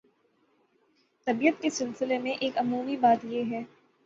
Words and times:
طبیعیات 1.27 1.61
کے 1.61 1.69
سلسلے 1.69 2.17
میں 2.17 2.31
ایک 2.39 2.57
عمومی 2.57 2.97
بات 2.97 3.25
یہ 3.25 3.51
ہے 3.51 3.63